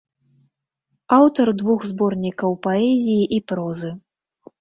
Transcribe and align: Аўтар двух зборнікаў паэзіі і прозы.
Аўтар 1.17 1.51
двух 1.61 1.85
зборнікаў 1.89 2.57
паэзіі 2.65 3.29
і 3.39 3.39
прозы. 3.53 3.93